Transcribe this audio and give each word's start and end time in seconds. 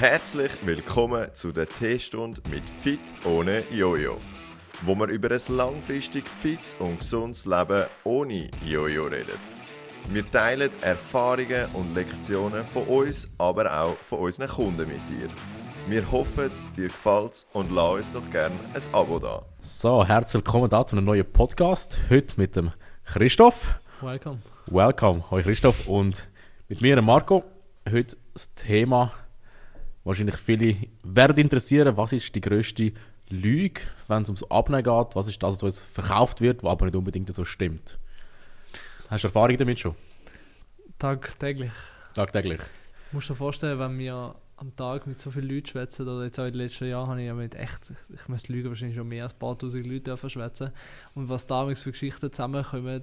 Herzlich 0.00 0.52
willkommen 0.64 1.28
zu 1.34 1.52
der 1.52 1.68
Teestunde 1.68 2.40
mit 2.48 2.62
Fit 2.70 2.98
ohne 3.26 3.64
Jojo, 3.70 4.16
wo 4.80 4.94
wir 4.94 5.08
über 5.08 5.30
ein 5.30 5.54
langfristig 5.54 6.26
fits 6.26 6.74
und 6.78 7.00
gesundes 7.00 7.44
Leben 7.44 7.84
ohne 8.04 8.48
Jojo 8.64 9.08
reden. 9.08 9.38
Wir 10.08 10.30
teilen 10.30 10.70
Erfahrungen 10.80 11.66
und 11.74 11.94
Lektionen 11.94 12.64
von 12.64 12.84
uns, 12.84 13.28
aber 13.36 13.78
auch 13.78 13.94
von 13.96 14.20
unseren 14.20 14.48
Kunden 14.48 14.88
mit 14.88 15.06
dir. 15.10 15.28
Wir 15.86 16.10
hoffen, 16.10 16.50
dir 16.74 16.86
gefällt's 16.86 17.46
und 17.52 17.70
lass 17.70 17.92
uns 17.92 18.12
doch 18.12 18.30
gerne 18.30 18.54
ein 18.72 18.94
Abo 18.94 19.18
da. 19.18 19.42
So, 19.60 20.02
herzlich 20.02 20.42
willkommen 20.42 20.70
da 20.70 20.86
zu 20.86 20.96
einem 20.96 21.04
neuen 21.04 21.30
Podcast. 21.30 21.98
Heute 22.08 22.40
mit 22.40 22.56
dem 22.56 22.72
Christoph. 23.04 23.78
Welcome. 24.00 24.38
Welcome. 24.64 25.30
Hoi 25.30 25.42
Christoph 25.42 25.86
und 25.86 26.26
mit 26.68 26.80
mir, 26.80 27.02
Marco. 27.02 27.44
Heute 27.86 28.16
das 28.32 28.54
Thema, 28.54 29.12
wahrscheinlich 30.10 30.36
viele 30.36 30.76
werden 31.02 31.38
interessieren, 31.38 31.96
was 31.96 32.12
ist 32.12 32.34
die 32.34 32.40
grösste 32.40 32.92
Lüge, 33.28 33.80
wenn 34.08 34.22
es 34.24 34.28
ums 34.28 34.42
Abnehmen 34.50 34.82
geht? 34.82 35.14
Was 35.14 35.28
ist 35.28 35.40
das, 35.42 35.54
was 35.54 35.62
uns 35.62 35.80
verkauft 35.80 36.40
wird, 36.40 36.62
was 36.64 36.72
aber 36.72 36.86
nicht 36.86 36.96
unbedingt 36.96 37.32
so 37.32 37.44
stimmt? 37.44 37.96
Hast 39.08 39.24
du 39.24 39.28
Erfahrung 39.28 39.56
damit 39.56 39.78
schon? 39.78 39.94
Tagtäglich. 40.98 41.70
Tagtäglich. 42.14 42.58
Du 43.10 43.16
musst 43.16 43.30
dir 43.30 43.34
vorstellen, 43.36 43.78
wenn 43.78 43.98
wir 43.98 44.34
am 44.56 44.74
Tag 44.76 45.06
mit 45.06 45.18
so 45.18 45.30
vielen 45.30 45.48
Leuten 45.48 45.68
schwätzen, 45.68 46.06
oder 46.06 46.24
jetzt 46.24 46.38
auch 46.38 46.44
in 46.44 46.52
den 46.52 46.62
letzten 46.62 46.88
Jahren 46.88 47.08
habe 47.08 47.20
ich 47.20 47.26
ja 47.28 47.34
mit 47.34 47.54
echt, 47.54 47.92
ich 48.12 48.28
müsste 48.28 48.52
lügen, 48.52 48.68
wahrscheinlich 48.68 48.96
schon 48.96 49.08
mehr 49.08 49.22
als 49.22 49.32
ein 49.32 49.38
paar 49.38 49.56
tausend 49.56 49.86
Leute 49.86 50.16
schwätzen. 50.28 50.70
Und 51.14 51.28
was 51.28 51.46
damals 51.46 51.82
für 51.82 51.92
Geschichten 51.92 52.32
zusammenkommen 52.32 53.02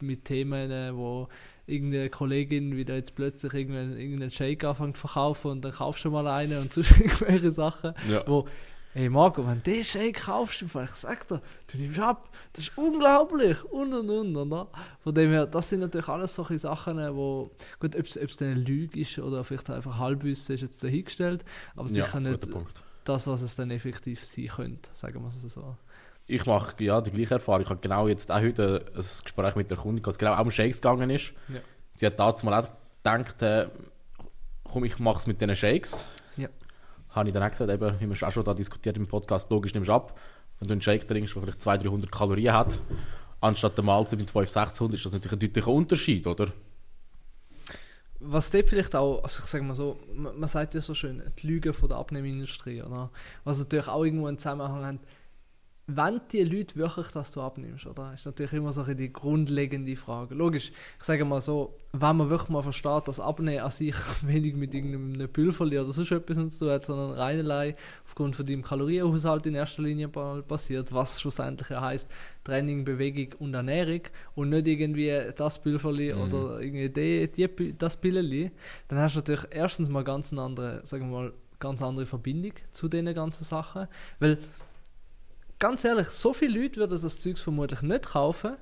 mit 0.00 0.24
Themen, 0.24 0.96
wo 0.96 1.28
irgendeine 1.66 2.10
Kollegin 2.10 2.76
wieder 2.76 2.94
jetzt 2.94 3.14
plötzlich 3.14 3.52
irgendeinen, 3.54 3.96
irgendeinen 3.98 4.30
Shake 4.30 4.64
anfängt 4.64 4.96
zu 4.96 5.00
verkaufen 5.06 5.50
und 5.50 5.64
dann 5.64 5.72
kaufst 5.72 6.04
du 6.04 6.10
mal 6.10 6.26
einen 6.28 6.58
und 6.62 6.72
sonst 6.72 6.92
irgendwelche 6.92 7.50
Sachen, 7.50 7.94
Ja. 8.08 8.22
wo 8.26 8.46
Hey 8.92 9.10
Marco, 9.10 9.46
wenn 9.46 9.62
du 9.62 9.72
den 9.72 9.84
Shake 9.84 10.20
kaufst, 10.22 10.62
ich 10.62 10.72
sag 10.94 11.28
dir, 11.28 11.42
du 11.70 11.76
nimmst 11.76 11.98
ab, 12.00 12.30
das 12.54 12.64
ist 12.68 12.78
unglaublich 12.78 13.62
und 13.64 13.92
und 13.92 14.08
und. 14.08 14.34
Oder? 14.34 14.68
Von 15.00 15.14
dem 15.14 15.28
her, 15.32 15.44
das 15.46 15.68
sind 15.68 15.80
natürlich 15.80 16.08
alles 16.08 16.34
solche 16.34 16.58
Sachen, 16.58 16.96
wo, 17.14 17.50
gut, 17.78 17.94
ob 17.94 18.06
es 18.06 18.40
eine 18.40 18.54
Lüge 18.54 19.00
ist 19.00 19.18
oder 19.18 19.44
vielleicht 19.44 19.68
einfach 19.68 19.98
Halbwissen 19.98 20.54
ist 20.54 20.62
jetzt 20.62 20.82
dahingestellt, 20.82 21.44
aber 21.74 21.90
sicher 21.90 22.20
ja, 22.22 22.30
nicht 22.30 22.50
Punkt. 22.50 22.82
das, 23.04 23.26
was 23.26 23.42
es 23.42 23.54
dann 23.54 23.70
effektiv 23.70 24.24
sein 24.24 24.46
könnte, 24.46 24.88
sagen 24.94 25.20
wir 25.20 25.28
es 25.28 25.42
so. 25.42 25.76
Ich 26.28 26.44
mache 26.44 26.82
ja 26.82 27.00
die 27.00 27.12
gleiche 27.12 27.34
Erfahrung. 27.34 27.62
Ich 27.62 27.68
habe 27.68 27.80
genau 27.80 28.08
jetzt 28.08 28.30
auch 28.32 28.40
heute 28.40 28.84
ein 28.94 29.04
Gespräch 29.22 29.54
mit 29.54 29.70
der 29.70 29.78
Kundin, 29.78 30.04
was 30.04 30.18
genau 30.18 30.34
auch 30.34 30.44
um 30.44 30.50
Shakes 30.50 30.80
gegangen 30.80 31.10
ist. 31.10 31.32
Ja. 31.48 31.60
Sie 31.92 32.06
hat 32.06 32.18
damals 32.18 32.42
mal 32.42 32.64
auch 32.64 32.68
gedacht, 33.02 33.42
äh, 33.42 33.68
komm, 34.64 34.84
ich 34.84 34.98
mache 34.98 35.20
es 35.20 35.26
mit 35.26 35.40
diesen 35.40 35.54
Shakes. 35.54 36.04
Ja. 36.36 36.48
Habe 37.10 37.28
ich 37.28 37.34
dann 37.34 37.44
auch 37.44 37.50
gesagt, 37.50 37.70
eben, 37.70 38.00
wie 38.00 38.08
wir 38.08 38.28
auch 38.28 38.32
schon 38.32 38.44
da 38.44 38.54
diskutiert 38.54 38.96
im 38.96 39.06
Podcast, 39.06 39.50
logisch 39.50 39.72
nimmst 39.74 39.88
du 39.88 39.92
ab. 39.92 40.18
Wenn 40.58 40.68
du 40.68 40.72
einen 40.72 40.82
Shake 40.82 41.06
trinkst, 41.06 41.34
der 41.34 41.42
vielleicht 41.42 41.62
200, 41.62 41.86
300 41.86 42.12
Kalorien 42.12 42.52
hat, 42.52 42.80
anstatt 43.40 43.76
der 43.76 43.84
Mahlzeit 43.84 44.18
mit 44.18 44.30
500, 44.30 44.70
600, 44.70 44.94
ist 44.94 45.06
das 45.06 45.12
natürlich 45.12 45.32
ein 45.32 45.38
deutlicher 45.38 45.70
Unterschied, 45.70 46.26
oder? 46.26 46.48
Was 48.18 48.50
dort 48.50 48.68
vielleicht 48.68 48.96
auch, 48.96 49.22
also 49.22 49.42
ich 49.44 49.46
sage 49.46 49.62
mal 49.62 49.74
so, 49.74 49.98
man, 50.12 50.38
man 50.40 50.48
sagt 50.48 50.74
ja 50.74 50.80
so 50.80 50.94
schön, 50.94 51.22
die 51.38 51.46
Lüge 51.46 51.72
von 51.72 51.88
der 51.88 51.98
Abnehmindustrie, 51.98 52.82
oder? 52.82 53.10
Was 53.44 53.58
natürlich 53.58 53.88
auch 53.88 54.04
irgendwo 54.04 54.26
einen 54.26 54.38
Zusammenhang 54.38 54.84
hat, 54.84 54.98
wenn 55.88 56.20
die 56.32 56.42
Leute 56.42 56.74
wirklich, 56.74 57.08
dass 57.08 57.30
du 57.30 57.40
abnimmst, 57.40 57.86
oder? 57.86 58.12
Ist 58.12 58.26
natürlich 58.26 58.52
immer 58.54 58.72
so 58.72 58.82
die 58.82 59.12
grundlegende 59.12 59.94
Frage. 59.94 60.34
Logisch, 60.34 60.72
ich 60.98 61.04
sage 61.04 61.24
mal 61.24 61.40
so, 61.40 61.76
wenn 61.92 62.16
man 62.16 62.28
wirklich 62.28 62.48
mal 62.48 62.62
versteht, 62.62 63.06
dass 63.06 63.20
Abnehmen 63.20 63.60
an 63.60 63.70
sich 63.70 63.94
wenig 64.22 64.56
mit 64.56 64.74
irgendeinem 64.74 65.28
Pülverli 65.28 65.78
oder 65.78 65.92
sonst 65.92 66.10
etwas 66.10 66.36
zu 66.58 66.64
tun 66.64 66.74
hat, 66.74 66.84
sondern 66.84 67.12
rein 67.12 67.38
allein 67.38 67.74
aufgrund 68.04 68.34
von 68.34 68.44
deinem 68.44 68.62
Kalorienhaushalt 68.62 69.46
in 69.46 69.54
erster 69.54 69.82
Linie 69.82 70.08
passiert, 70.08 70.92
was 70.92 71.20
schlussendlich 71.20 71.70
ja 71.70 71.80
heisst, 71.80 72.10
Training, 72.42 72.84
Bewegung 72.84 73.38
und 73.38 73.54
Ernährung 73.54 74.02
und 74.34 74.48
nicht 74.50 74.66
irgendwie 74.66 75.32
das 75.36 75.60
Pülverli 75.62 76.12
Mhm. 76.12 76.20
oder 76.20 76.60
irgendwie 76.60 76.88
die, 76.88 77.30
die, 77.30 77.78
das 77.78 77.96
Pilleli, 77.96 78.50
dann 78.88 78.98
hast 78.98 79.14
du 79.14 79.20
natürlich 79.20 79.44
erstens 79.50 79.88
mal 79.88 80.02
ganz 80.02 80.32
eine 80.32 80.42
andere, 80.42 80.80
sagen 80.84 81.10
wir 81.10 81.16
mal, 81.16 81.32
ganz 81.58 81.80
andere 81.80 82.06
Verbindung 82.06 82.52
zu 82.72 82.88
diesen 82.88 83.14
ganzen 83.14 83.44
Sachen, 83.44 83.88
weil 84.18 84.38
ganz 85.58 85.84
ehrlich, 85.84 86.08
so 86.08 86.32
viele 86.32 86.60
Leute 86.62 86.76
würden 86.80 87.00
das 87.00 87.18
Zeugs 87.20 87.40
vermutlich 87.40 87.82
nicht 87.82 88.06
kaufen, 88.06 88.56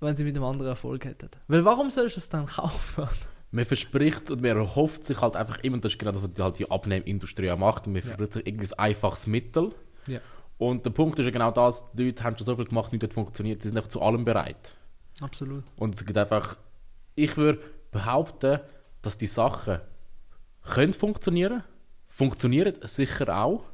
wenn 0.00 0.16
sie 0.16 0.24
mit 0.24 0.36
einem 0.36 0.44
anderen 0.44 0.68
Erfolg 0.70 1.04
hätten. 1.04 1.30
Weil 1.48 1.64
warum 1.64 1.90
sollst 1.90 2.16
du 2.16 2.20
es 2.20 2.28
dann 2.28 2.46
kaufen? 2.56 3.08
Man 3.50 3.64
verspricht 3.64 4.30
und 4.30 4.42
man 4.42 4.56
erhofft 4.56 5.04
sich 5.04 5.20
halt 5.20 5.34
einfach 5.34 5.58
immer, 5.64 5.78
das 5.78 5.92
ist 5.92 5.98
genau 5.98 6.12
das, 6.12 6.22
was 6.22 6.32
die, 6.32 6.42
halt 6.42 6.58
die 6.58 6.70
Abnehmindustrie 6.70 7.54
macht, 7.56 7.86
und 7.86 7.94
man 7.94 8.02
Ja. 8.02 8.08
verspricht 8.08 8.32
sich 8.34 8.46
irgendwie 8.46 8.66
ein 8.72 8.78
einfaches 8.78 9.26
Mittel. 9.26 9.72
Ja, 10.06 10.20
Und 10.58 10.84
der 10.84 10.90
Punkt 10.90 11.18
ist 11.18 11.24
ja 11.24 11.30
genau 11.30 11.50
das, 11.50 11.84
die 11.94 12.04
Leute 12.04 12.24
haben 12.24 12.36
schon 12.36 12.44
so 12.46 12.56
viel 12.56 12.66
gemacht, 12.66 12.92
nichts 12.92 13.04
hat 13.04 13.14
funktioniert, 13.14 13.62
sie 13.62 13.68
sind 13.68 13.78
einfach 13.78 13.88
zu 13.90 14.02
allem 14.02 14.24
bereit. 14.24 14.74
absolut. 15.20 15.64
Und 15.76 15.94
es 15.94 16.04
gibt 16.04 16.18
einfach, 16.18 16.56
ich 17.14 17.36
würde 17.36 17.60
behaupten, 17.90 18.60
dass 19.02 19.16
die 19.16 19.26
Sachen 19.26 19.80
können 20.62 20.92
funktionieren, 20.92 21.64
funktionieren 22.08 22.74
sicher 22.82 23.34
auch, 23.44 23.64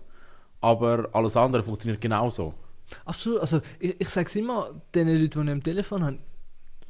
aber 0.64 1.08
alles 1.12 1.36
andere 1.36 1.62
funktioniert 1.62 2.00
genauso. 2.00 2.54
Absolut. 3.04 3.40
Also 3.40 3.60
ich, 3.78 4.00
ich 4.00 4.08
sage 4.08 4.26
es 4.28 4.36
immer 4.36 4.70
den 4.94 5.08
Leuten, 5.08 5.40
die 5.42 5.46
ich 5.46 5.52
am 5.52 5.62
Telefon 5.62 6.04
haben, 6.04 6.18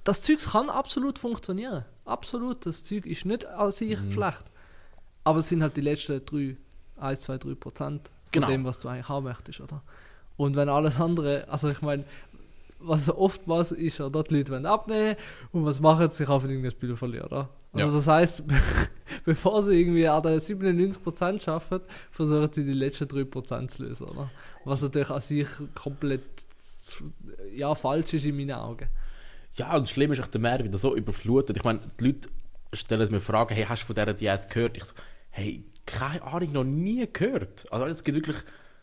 das 0.05 0.23
Zeug 0.23 0.39
kann 0.39 0.69
absolut 0.71 1.19
funktionieren. 1.19 1.84
Absolut. 2.05 2.67
Das 2.67 2.84
Zeug 2.84 3.07
ist 3.07 3.25
nicht 3.25 3.47
an 3.47 3.71
sich 3.73 3.99
Mhm. 4.01 4.13
schlecht. 4.13 4.45
Aber 5.25 5.39
es 5.39 5.49
sind 5.49 5.63
halt 5.63 5.77
die 5.77 5.81
letzten 5.81 6.25
3, 6.25 6.57
1, 6.99 7.21
2, 7.23 7.39
3 7.39 7.55
Prozent 7.55 8.09
von 8.09 8.31
Genau. 8.33 8.47
dem, 8.49 8.65
was 8.65 8.81
du 8.81 8.89
eigentlich 8.89 9.09
haben 9.09 9.25
möchtest, 9.25 9.61
oder? 9.61 9.83
Und 10.37 10.57
wenn 10.57 10.69
alles 10.69 11.01
andere, 11.01 11.47
also 11.49 11.71
ich 11.71 11.81
meine, 11.81 12.05
was 12.81 13.09
oftmals 13.09 13.73
ist, 13.73 14.01
oder? 14.01 14.23
Die 14.25 14.37
Leute 14.37 14.53
wollen 14.53 14.67
abnehmen 14.67 15.17
und 15.53 15.65
was 15.65 15.81
machen 15.81 16.11
sie? 16.11 16.19
Sie 16.19 16.25
kaufen 16.27 16.51
irgendein 16.51 16.73
Spiel 16.73 16.97
verlieren, 16.97 17.27
oder? 17.27 17.49
Also 17.73 17.87
Ja. 17.89 17.95
das 17.95 18.07
heißt, 18.07 18.43
bevor 19.27 19.62
sie 19.62 19.81
irgendwie 19.81 20.03
den 20.03 20.12
97% 20.12 21.43
schaffen, 21.43 21.81
versuchen 22.11 22.53
sie 22.53 22.65
die 22.65 22.73
letzten 22.73 23.05
3% 23.05 23.69
zu 23.69 23.85
lösen, 23.85 24.09
oder? 24.09 24.31
Was 24.65 24.83
natürlich 24.83 25.11
an 25.11 25.21
sich 25.21 25.49
komplett 25.75 26.23
ja, 27.55 27.75
falsch 27.75 28.15
ist 28.15 28.25
in 28.25 28.37
meinen 28.37 28.53
Augen. 28.53 28.89
Ja, 29.57 29.77
und 29.77 29.89
schlimm 29.89 30.13
ist 30.13 30.21
auch 30.21 30.27
der 30.27 30.41
Meer 30.41 30.65
wieder 30.65 30.79
so 30.79 30.95
überflutet. 30.97 31.57
Ich 31.57 31.65
meine, 31.65 31.81
die 31.99 32.07
Leute 32.07 32.29
stellen 32.73 33.11
mir 33.11 33.21
Fragen, 33.21 33.55
hey, 33.55 33.65
hast 33.65 33.83
du 33.83 33.87
von 33.87 33.95
dieser 33.95 34.15
Diät 34.15 34.51
gehört? 34.51 34.77
Ich 34.77 34.84
so, 34.84 34.95
hey, 35.31 35.65
keine 35.87 36.23
Ahnung, 36.23 36.53
noch 36.53 36.65
nie 36.65 37.07
gehört. 37.13 37.71
Also 37.73 37.87
es 37.87 38.05
gibt 38.05 38.17
wirklich 38.17 38.37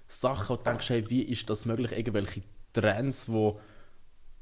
Sachen, 0.07 0.49
wo 0.49 0.55
du 0.55 0.63
denkst, 0.63 0.89
hey, 0.89 1.09
wie 1.09 1.23
ist 1.23 1.49
das 1.49 1.65
möglich? 1.65 1.91
Irgendwelche 1.91 2.41
Trends, 2.73 3.25
die 3.25 3.53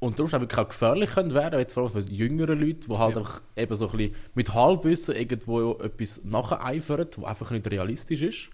unter 0.00 0.22
Umständen 0.24 0.44
wirklich 0.44 0.58
auch 0.58 0.68
gefährlich 0.68 1.10
können 1.10 1.34
werden, 1.34 1.58
jetzt 1.60 1.74
vor 1.74 1.84
allem 1.84 1.92
für 1.92 2.00
jüngere 2.12 2.54
Leute, 2.54 2.88
die 2.88 2.96
halt 2.98 3.14
Ja. 3.14 3.20
einfach 3.20 3.40
eben 3.56 3.74
so 3.74 3.88
ein 3.90 3.96
bisschen 3.96 4.14
mit 4.34 4.54
Halbwissen 4.54 5.14
irgendwo 5.14 5.72
etwas 5.74 6.20
nacheifern, 6.24 7.06
was 7.16 7.24
einfach 7.30 7.50
nicht 7.52 7.70
realistisch 7.70 8.22
ist. 8.22 8.48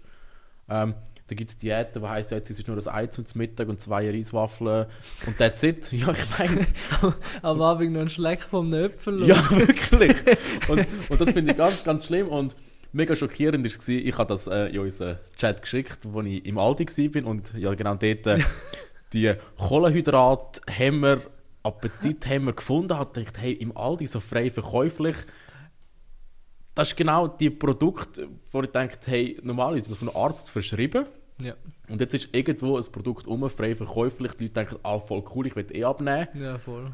Ähm, 0.69 0.93
da 1.29 1.35
gibt 1.35 1.49
es 1.49 1.57
Diäten, 1.57 2.01
die 2.01 2.07
heisst, 2.07 2.31
ja, 2.31 2.37
jetzt 2.37 2.49
ist 2.49 2.65
nur 2.67 2.75
das 2.77 2.87
Ei 2.87 3.07
zum 3.07 3.25
Mittag 3.35 3.67
und 3.67 3.81
zwei 3.81 4.09
Reiswaffeln 4.09 4.85
und 5.25 5.37
that's 5.37 5.63
it. 5.63 5.89
Ja, 5.91 6.11
ich 6.13 6.39
meine, 6.39 6.67
Am 7.41 7.61
Abend 7.61 7.93
noch 7.93 8.01
ein 8.01 8.09
Schleck 8.09 8.43
vom 8.43 8.71
und- 8.71 8.73
ja, 9.27 9.35
wirklich. 9.51 10.15
Und, 10.69 10.85
und 11.09 11.21
das 11.21 11.31
finde 11.31 11.51
ich 11.51 11.57
ganz, 11.57 11.83
ganz 11.83 12.05
schlimm. 12.05 12.27
Und 12.29 12.55
mega 12.93 13.15
schockierend 13.15 13.63
war, 13.65 13.89
ich 13.95 14.17
habe 14.17 14.27
das 14.33 14.47
äh, 14.47 14.67
in 14.67 14.79
unseren 14.79 15.17
Chat 15.37 15.61
geschickt, 15.61 15.99
wo 16.11 16.21
ich 16.21 16.45
im 16.45 16.57
Aldi 16.57 16.85
war 16.87 17.29
und 17.29 17.53
ja 17.57 17.73
genau 17.73 17.95
dort 17.95 18.25
äh, 18.27 18.39
die 19.13 19.33
Kohlenhydrathämmer, 19.57 21.17
Appetithämmer 21.67 22.53
gefunden 22.53 22.97
habe. 22.97 23.23
dachte 23.23 23.39
hey, 23.39 23.53
im 23.53 23.75
Aldi 23.75 24.07
so 24.07 24.19
frei 24.19 24.49
verkäuflich. 24.49 25.15
Das 26.75 26.89
ist 26.89 26.95
genau 26.95 27.27
die 27.27 27.49
Produkte, 27.49 28.29
wo 28.51 28.61
ich 28.61 28.69
denke, 28.69 28.97
hey, 29.05 29.39
normalerweise 29.41 29.83
ist 29.83 29.91
das 29.91 29.97
von 29.97 30.09
einem 30.09 30.17
Arzt 30.17 30.49
verschrieben. 30.49 31.05
Ja, 31.39 31.53
Und 31.87 32.01
jetzt 32.01 32.13
ist 32.13 32.29
irgendwo 32.33 32.77
ein 32.77 32.83
Produkt 32.91 33.27
um, 33.27 33.49
frei 33.49 33.75
verkäuflich. 33.75 34.33
Die 34.33 34.45
Leute 34.45 34.53
denken, 34.53 34.75
ah, 34.83 34.99
voll 34.99 35.23
cool, 35.35 35.47
ich 35.47 35.55
will 35.55 35.65
eh 35.71 35.83
abnehmen. 35.83 36.27
ja, 36.33 36.57
voll. 36.57 36.91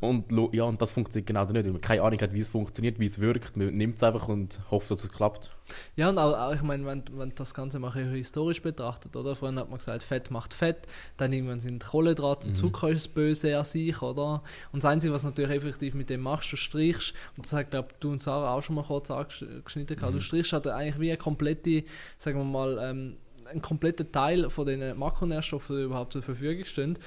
Und, 0.00 0.26
ja, 0.52 0.62
und 0.64 0.80
das 0.80 0.92
funktioniert 0.92 1.26
genau 1.26 1.44
nicht, 1.44 1.64
weil 1.64 1.72
man 1.72 1.80
keine 1.80 2.02
Ahnung 2.02 2.20
hat, 2.20 2.32
wie 2.32 2.40
es 2.40 2.48
funktioniert, 2.48 3.00
wie 3.00 3.06
es 3.06 3.20
wirkt. 3.20 3.56
Man 3.56 3.74
nimmt 3.74 3.96
es 3.96 4.02
einfach 4.02 4.28
und 4.28 4.60
hofft, 4.70 4.90
dass 4.90 5.02
es 5.02 5.10
klappt. 5.10 5.50
Ja, 5.96 6.08
und 6.08 6.18
auch, 6.18 6.32
auch 6.34 6.54
ich 6.54 6.62
meine, 6.62 6.86
wenn, 6.86 7.02
wenn 7.12 7.32
das 7.34 7.52
Ganze 7.52 7.78
mal 7.78 7.92
historisch 7.92 8.62
betrachtet, 8.62 9.16
oder? 9.16 9.34
Vorhin 9.34 9.58
hat 9.58 9.68
man 9.68 9.78
gesagt, 9.78 10.04
Fett 10.04 10.30
macht 10.30 10.54
Fett, 10.54 10.86
dann 11.16 11.32
irgendwann 11.32 11.60
sind 11.60 11.84
Kohlenhydrate 11.84 12.48
und 12.48 12.56
Zucker 12.56 12.90
ist 12.90 13.06
das 13.06 13.12
Böse 13.12 13.58
an 13.58 13.64
sich, 13.64 14.00
oder? 14.00 14.42
Und 14.72 14.84
das 14.84 14.90
Einzige, 14.90 15.12
was 15.12 15.24
natürlich 15.24 15.50
effektiv 15.50 15.94
mit 15.94 16.10
dem 16.10 16.20
machst, 16.20 16.52
du 16.52 16.56
strichst, 16.56 17.12
und 17.36 17.44
das 17.44 17.52
hat, 17.52 17.70
glaube 17.70 17.88
du 18.00 18.12
und 18.12 18.22
Sarah 18.22 18.54
auch 18.54 18.62
schon 18.62 18.76
mal 18.76 18.84
kurz 18.84 19.10
angeschnitten, 19.10 19.96
gehabt, 19.96 20.14
du 20.14 20.20
strichst 20.20 20.52
halt 20.52 20.68
eigentlich 20.68 21.00
wie 21.00 21.10
eine 21.10 21.18
komplette, 21.18 21.84
sagen 22.18 22.38
wir 22.38 22.44
mal, 22.44 22.78
ähm, 22.80 23.16
einen 23.46 23.62
kompletten 23.62 24.12
Teil 24.12 24.50
von 24.50 24.66
den 24.66 24.96
Makronährstoffen, 24.98 25.76
die 25.76 25.82
überhaupt 25.82 26.12
zur 26.12 26.22
Verfügung 26.22 26.64
stehen, 26.64 26.98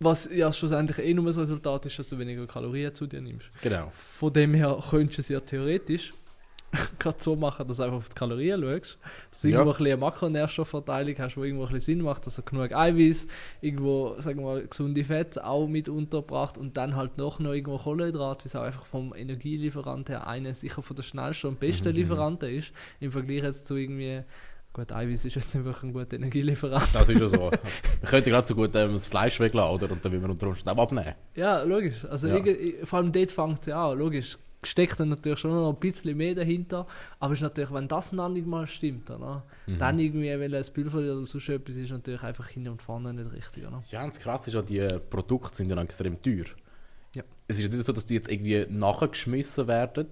was 0.00 0.28
ja 0.32 0.52
schlussendlich 0.52 0.98
eh 0.98 1.14
nur 1.14 1.26
das 1.26 1.38
Resultat 1.38 1.86
ist, 1.86 1.98
dass 1.98 2.08
du 2.10 2.18
weniger 2.18 2.46
Kalorien 2.46 2.94
zu 2.94 3.06
dir 3.06 3.20
nimmst. 3.20 3.50
Genau. 3.62 3.90
Von 3.94 4.32
dem 4.32 4.54
her 4.54 4.78
könntest 4.90 5.18
du 5.18 5.22
es 5.22 5.28
ja 5.28 5.40
theoretisch 5.40 6.12
gerade 6.98 7.16
so 7.22 7.36
machen, 7.36 7.66
dass 7.68 7.78
du 7.78 7.84
einfach 7.84 7.96
auf 7.98 8.08
die 8.08 8.14
Kalorien 8.14 8.60
schaust. 8.60 8.98
Dass 9.30 9.40
du 9.42 9.48
Ja. 9.48 9.54
irgendwo 9.54 9.70
ein 9.70 9.76
bisschen 9.78 9.92
eine 9.92 9.96
Makronährstoffverteilung 10.00 11.14
hast, 11.18 11.34
die 11.36 11.40
irgendwo 11.40 11.64
ein 11.64 11.72
bisschen 11.72 11.94
Sinn 11.96 12.04
macht, 12.04 12.26
dass 12.26 12.36
du 12.36 12.42
genug 12.42 12.72
Eiweiß, 12.72 13.26
irgendwo, 13.62 14.16
sagen 14.18 14.40
wir 14.40 14.44
mal, 14.46 14.66
gesunde 14.66 15.04
Fette 15.04 15.46
auch 15.46 15.66
mit 15.66 15.88
unterbracht 15.88 16.58
und 16.58 16.76
dann 16.76 16.96
halt 16.96 17.16
noch, 17.16 17.38
noch 17.38 17.52
irgendwo 17.52 17.78
Kohlenhydrat, 17.78 18.44
wie 18.44 18.48
es 18.48 18.56
auch 18.56 18.62
einfach 18.64 18.84
vom 18.84 19.14
Energielieferant 19.14 20.08
her 20.08 20.26
einer 20.26 20.52
sicher 20.54 20.82
von 20.82 20.96
der 20.96 21.04
schnellsten 21.04 21.46
und 21.46 21.60
besten 21.60 21.94
Lieferanten 21.94 22.50
ist, 22.50 22.72
im 23.00 23.12
Vergleich 23.12 23.44
jetzt 23.44 23.66
zu 23.66 23.76
irgendwie, 23.76 24.22
gut, 24.76 24.92
Eiweiß 24.92 25.24
ist 25.24 25.34
jetzt 25.34 25.54
wirklich 25.54 25.82
ein 25.82 25.92
guter 25.92 26.16
Energielieferant. 26.16 26.88
Das 26.92 27.08
ist 27.08 27.18
ja 27.18 27.26
so. 27.28 27.50
Wir 28.00 28.08
könnten 28.08 28.30
gerade 28.30 28.46
so 28.46 28.54
gut 28.54 28.74
ähm, 28.74 28.92
das 28.92 29.06
Fleisch 29.06 29.40
weglassen, 29.40 29.74
oder? 29.74 29.90
Und 29.90 30.04
dann 30.04 30.12
will 30.12 30.20
man 30.20 30.30
unter 30.32 30.46
Umständen 30.48 30.78
auch 30.78 30.82
abnehmen. 30.82 31.14
Ja, 31.34 31.62
logisch. 31.62 32.04
Also 32.04 32.28
Ja. 32.28 32.42
vor 32.84 32.98
allem 32.98 33.10
dort 33.10 33.32
fängt 33.32 33.60
es 33.60 33.66
ja 33.66 33.90
an. 33.90 33.98
Logisch 33.98 34.36
steckt 34.62 34.98
dann 35.00 35.08
natürlich 35.10 35.38
schon 35.38 35.52
noch 35.52 35.70
ein 35.72 35.80
bisschen 35.80 36.16
mehr 36.16 36.34
dahinter. 36.34 36.86
Aber 37.20 37.32
ist 37.32 37.40
natürlich, 37.40 37.72
wenn 37.72 37.88
das 37.88 38.10
dann 38.10 38.32
nicht 38.34 38.46
mal 38.46 38.66
stimmt, 38.66 39.10
oder? 39.10 39.44
Mhm. 39.66 39.78
dann 39.78 39.98
irgendwie, 39.98 40.28
weil 40.38 40.54
ein 40.54 40.64
Pulver 40.74 40.98
oder 40.98 41.24
sonst 41.24 41.48
etwas 41.48 41.76
ist, 41.76 41.90
natürlich 41.90 42.22
einfach 42.22 42.48
hinten 42.48 42.70
und 42.70 42.82
vorne 42.82 43.14
nicht 43.14 43.32
richtig. 43.32 43.66
Oder? 43.66 43.82
Ja, 43.90 44.02
und 44.04 44.10
das 44.14 44.20
Krasse 44.20 44.50
ist 44.50 44.54
ja, 44.54 44.62
die 44.62 44.78
äh, 44.78 44.98
Produkte 44.98 45.56
sind 45.56 45.70
ja 45.70 45.80
extrem 45.80 46.20
teuer. 46.20 46.44
Ja. 47.14 47.22
Es 47.48 47.58
ist 47.58 47.64
ja 47.64 47.70
nicht 47.74 47.86
so, 47.86 47.92
dass 47.92 48.04
die 48.04 48.14
jetzt 48.14 48.30
irgendwie 48.30 48.66
nachgeschmissen 48.68 49.66
werden. 49.68 50.08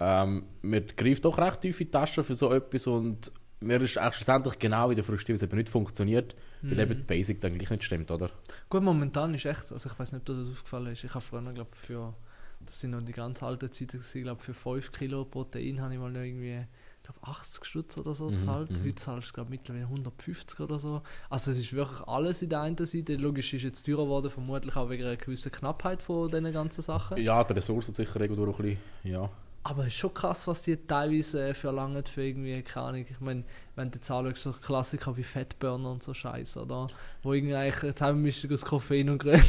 Ähm, 0.00 0.44
man 0.62 0.84
greift 0.96 1.24
doch 1.24 1.38
recht 1.38 1.60
tief 1.60 1.80
in 1.80 1.86
die 1.86 1.90
Tasche 1.92 2.24
für 2.24 2.34
so 2.34 2.52
etwas 2.52 2.86
und 2.88 3.30
mir 3.64 3.80
ist 3.80 3.98
eigentlich 3.98 4.14
schlussendlich 4.16 4.58
genau 4.58 4.90
in 4.90 4.96
der 4.96 5.08
es 5.08 5.42
eben 5.42 5.56
nicht 5.56 5.68
funktioniert, 5.68 6.34
weil 6.62 6.80
eben 6.80 6.96
die 6.96 7.02
Basic 7.02 7.40
dann 7.40 7.58
gleich 7.58 7.70
nicht 7.70 7.84
stimmt, 7.84 8.10
oder? 8.10 8.30
Gut, 8.68 8.82
momentan 8.82 9.34
ist 9.34 9.44
echt, 9.46 9.72
also 9.72 9.90
ich 9.90 9.98
weiß 9.98 10.12
nicht, 10.12 10.20
ob 10.20 10.26
dir 10.36 10.42
das 10.42 10.52
aufgefallen 10.52 10.92
ist, 10.92 11.04
ich 11.04 11.14
habe 11.14 11.24
früher, 11.24 11.52
glaube 11.52 11.70
für, 11.74 12.14
das 12.60 12.80
sind 12.80 12.92
noch 12.92 13.02
die 13.02 13.12
ganz 13.12 13.42
alten 13.42 13.70
Zeiten, 13.72 13.98
gewesen, 13.98 14.22
glaube 14.22 14.42
für 14.42 14.54
5 14.54 14.92
Kilo 14.92 15.24
Protein 15.24 15.80
habe 15.80 15.92
ich 15.94 16.00
mal 16.00 16.10
noch 16.10 16.20
irgendwie, 16.20 16.60
ich 17.02 17.02
glaube 17.10 17.20
80 17.22 17.64
Stutz 17.66 17.98
oder 17.98 18.14
so 18.14 18.30
Mhm, 18.30 18.36
gezahlt. 18.36 18.70
mhm. 18.70 18.84
Heute 18.84 18.94
zahlst 18.94 19.28
du, 19.28 19.32
glaube 19.34 19.50
mittlerweile 19.50 19.84
150 19.84 20.58
oder 20.60 20.78
so. 20.78 21.02
Also 21.28 21.50
es 21.50 21.58
ist 21.58 21.72
wirklich 21.74 22.00
alles 22.08 22.40
in 22.40 22.48
der 22.48 22.62
einen 22.62 22.76
Seite. 22.86 23.16
Logisch 23.16 23.52
ist 23.52 23.62
jetzt 23.62 23.84
teurer 23.84 24.04
geworden, 24.04 24.30
vermutlich 24.30 24.74
auch 24.76 24.88
wegen 24.88 25.04
einer 25.04 25.16
gewissen 25.16 25.52
Knappheit 25.52 26.02
von 26.02 26.28
diesen 26.30 26.50
ganzen 26.52 26.80
Sachen. 26.80 27.18
Ja, 27.18 27.44
die 27.44 27.52
Ressourcen 27.52 27.92
sicher 27.92 28.18
irgendwo 28.20 28.44
auch 28.50 28.58
ein 28.58 28.64
bisschen, 28.64 28.78
ja. 29.12 29.28
Aber 29.66 29.82
es 29.82 29.88
ist 29.88 29.94
schon 29.94 30.12
krass, 30.12 30.46
was 30.46 30.60
die 30.60 30.76
teilweise 30.76 31.48
äh, 31.48 31.54
verlangen 31.54 32.04
für 32.04 32.22
irgendwie, 32.22 32.60
keine 32.60 32.86
Ahnung, 32.86 33.06
ich 33.08 33.18
meine, 33.20 33.44
wenn 33.76 33.90
du 33.90 33.96
jetzt 33.96 34.10
anschaust, 34.10 34.42
so 34.42 34.52
Klassiker 34.52 35.16
wie 35.16 35.22
Fettburner 35.22 35.90
und 35.90 36.02
so 36.02 36.12
Scheiße, 36.12 36.60
oder? 36.60 36.88
Wo 37.22 37.32
irgendwie 37.32 37.54
eigentlich 37.54 37.82
eine 37.82 37.94
Zusammenmischung 37.94 38.52
aus 38.52 38.62
Koffein 38.62 39.08
und 39.08 39.18
Grün 39.18 39.42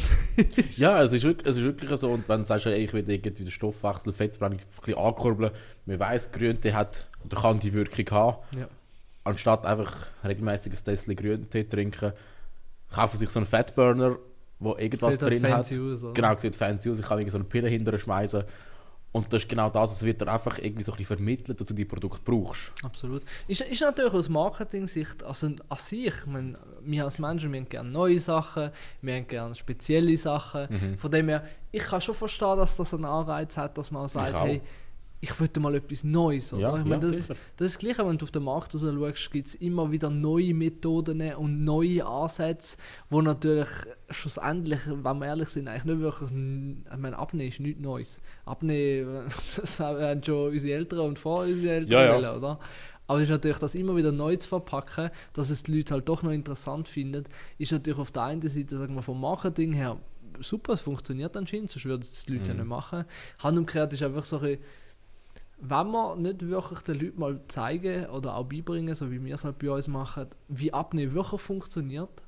Ja, 0.76 1.02
es 1.02 1.12
ist, 1.12 1.22
wirklich, 1.22 1.46
es 1.46 1.56
ist 1.56 1.64
wirklich 1.64 2.00
so. 2.00 2.08
Und 2.08 2.26
wenn 2.30 2.40
du 2.40 2.44
sagst, 2.46 2.64
ey, 2.64 2.82
ich 2.82 2.94
will 2.94 3.04
irgendwie 3.06 3.44
den 3.44 3.50
Stoffwechsel, 3.50 4.14
Fettverbrennung 4.14 4.60
ein 4.60 4.80
bisschen 4.80 4.98
ankurbeln, 4.98 5.50
man 5.84 6.00
weiss, 6.00 6.32
Grüntee 6.32 6.72
hat 6.72 7.10
oder 7.22 7.38
kann 7.38 7.60
die 7.60 7.74
Wirkung 7.74 8.10
haben. 8.10 8.58
Ja. 8.58 8.68
Anstatt 9.24 9.66
einfach 9.66 9.94
regelmäßig 10.24 10.72
ein 10.72 10.84
Tässchen 10.84 11.14
Grüntee 11.14 11.64
trinken, 11.64 12.12
kaufen 12.90 13.18
sich 13.18 13.28
so 13.28 13.38
einen 13.38 13.46
Fatburner, 13.46 14.16
wo 14.60 14.76
irgendwas 14.76 15.16
Sieht 15.16 15.22
halt 15.22 15.42
drin 15.42 15.52
hat. 15.52 15.70
aus? 15.70 16.14
Genau, 16.14 16.36
sieht 16.38 16.56
fancy 16.56 16.90
aus. 16.90 16.98
Ich 16.98 17.04
kann 17.04 17.18
irgendwie 17.18 17.32
so 17.32 17.38
eine 17.38 17.44
Pille 17.44 17.68
hinterher 17.68 17.98
schmeißen. 17.98 18.44
Und 19.16 19.32
das 19.32 19.44
ist 19.44 19.48
genau 19.48 19.70
das, 19.70 19.92
es 19.92 20.02
wird 20.02 20.20
dir 20.20 20.28
einfach 20.30 20.58
irgendwie 20.58 20.82
so 20.82 20.92
ein 20.92 20.98
bisschen 20.98 21.16
vermittelt, 21.16 21.58
dass 21.58 21.68
du 21.68 21.72
die 21.72 21.86
Produkte 21.86 22.20
brauchst. 22.22 22.70
Absolut. 22.82 23.22
Ist, 23.48 23.62
ist 23.62 23.80
natürlich 23.80 24.12
aus 24.12 24.28
Marketing-Sicht, 24.28 25.22
also 25.22 25.46
an 25.46 25.78
sich, 25.78 26.12
ich 26.14 26.26
meine, 26.26 26.58
wir 26.82 27.04
als 27.04 27.18
Menschen, 27.18 27.50
wir 27.50 27.60
haben 27.60 27.68
gerne 27.68 27.88
neue 27.88 28.18
Sachen, 28.18 28.70
wir 29.00 29.14
haben 29.14 29.26
gerne 29.26 29.54
spezielle 29.54 30.18
Sachen. 30.18 30.66
Mhm. 30.68 30.98
Von 30.98 31.10
dem 31.10 31.30
her, 31.30 31.44
ich 31.72 31.82
kann 31.82 32.02
schon 32.02 32.14
verstehen, 32.14 32.58
dass 32.58 32.76
das 32.76 32.92
einen 32.92 33.06
Anreiz 33.06 33.56
hat, 33.56 33.78
dass 33.78 33.90
man 33.90 34.06
sagt, 34.08 34.38
hey, 34.38 34.60
ich 35.20 35.40
würde 35.40 35.60
mal 35.60 35.74
etwas 35.74 36.04
Neues, 36.04 36.52
oder? 36.52 36.62
Ja, 36.62 36.76
ich 36.78 36.84
meine, 36.84 36.94
ja, 36.94 37.10
das, 37.10 37.10
sicher. 37.10 37.34
das 37.56 37.66
ist 37.66 37.74
das 37.74 37.78
Gleiche, 37.78 38.06
wenn 38.06 38.18
du 38.18 38.24
auf 38.24 38.30
den 38.30 38.42
Markt 38.44 38.74
raus 38.74 38.82
schaust, 38.82 39.30
gibt 39.30 39.46
es 39.46 39.54
immer 39.56 39.90
wieder 39.90 40.10
neue 40.10 40.52
Methoden 40.54 41.22
und 41.34 41.64
neue 41.64 42.04
Ansätze, 42.04 42.76
wo 43.08 43.22
natürlich 43.22 43.68
schlussendlich, 44.10 44.80
wenn 44.86 45.18
wir 45.18 45.26
ehrlich 45.26 45.48
sind, 45.48 45.68
eigentlich 45.68 45.84
nicht 45.84 46.00
wirklich, 46.00 46.30
ich 46.30 46.98
meine, 46.98 47.18
Abnehmen 47.18 47.48
ist 47.48 47.60
nichts 47.60 47.80
Neues. 47.80 48.20
Abnehmen, 48.44 49.24
das 49.56 49.80
haben 49.80 50.22
schon 50.22 50.50
unsere 50.52 50.74
Eltern 50.76 51.00
und 51.00 51.18
vor 51.18 51.40
unsere 51.44 51.74
Eltern 51.74 51.92
Ja, 51.92 52.04
ja. 52.04 52.14
wollen, 52.14 52.36
oder? 52.36 52.58
Aber 53.08 53.18
es 53.18 53.24
ist 53.24 53.30
natürlich, 53.30 53.58
das 53.58 53.74
immer 53.76 53.94
wieder 53.96 54.10
neu 54.12 54.34
zu 54.36 54.48
verpacken, 54.48 55.10
dass 55.32 55.50
es 55.50 55.62
die 55.62 55.76
Leute 55.76 55.94
halt 55.94 56.08
doch 56.08 56.22
noch 56.24 56.32
interessant 56.32 56.88
finden, 56.88 57.24
ist 57.56 57.70
natürlich 57.72 57.98
auf 58.00 58.10
der 58.10 58.24
einen 58.24 58.42
Seite, 58.42 58.76
sagen 58.76 58.94
wir, 58.96 59.02
vom 59.02 59.20
Marketing 59.20 59.72
her 59.72 59.96
super, 60.40 60.74
es 60.74 60.80
funktioniert 60.82 61.36
anscheinend, 61.36 61.70
sonst 61.70 61.84
würden 61.86 62.02
es 62.02 62.24
die 62.26 62.32
Leute 62.34 62.48
ja 62.48 62.54
Mhm. 62.54 62.60
nicht 62.60 62.68
machen. 62.68 63.04
Hand 63.38 63.56
und 63.58 63.66
Kehrt 63.66 63.92
ist 63.92 64.02
einfach 64.02 64.24
so 64.24 64.38
ein 64.40 64.58
wenn 65.58 65.90
wir 65.90 66.16
nicht 66.16 66.46
wirklich 66.46 66.80
den 66.80 67.00
Leuten 67.00 67.20
mal 67.20 67.40
zeigen 67.48 68.06
oder 68.06 68.36
auch 68.36 68.44
beibringen, 68.44 68.94
so 68.94 69.10
wie 69.10 69.24
wir 69.24 69.34
es 69.34 69.44
halt 69.44 69.58
bei 69.58 69.70
uns 69.70 69.88
machen, 69.88 70.26
wie 70.48 70.72
Abnehmen 70.72 71.14
wirklich 71.14 71.40
funktioniert, 71.40 72.22